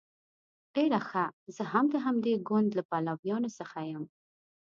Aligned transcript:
ډیر 0.75 0.91
ښه 1.09 1.25
زه 1.55 1.63
هم 1.71 1.85
د 1.93 1.95
همدې 2.05 2.33
ګوند 2.47 2.69
له 2.77 2.83
پلویانو 2.89 3.49
څخه 3.59 3.77
یم. 3.91 4.03